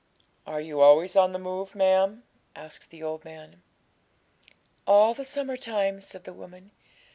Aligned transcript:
'Are 0.47 0.59
you 0.61 0.81
always 0.81 1.15
on 1.15 1.31
the 1.31 1.37
move, 1.37 1.75
ma'am?' 1.75 2.23
asked 2.55 2.89
the 2.89 3.03
old 3.03 3.23
man. 3.23 3.61
'All 4.87 5.13
the 5.13 5.23
summer 5.23 5.55
time,' 5.55 6.01
said 6.01 6.23
the 6.23 6.33
woman. 6.33 6.71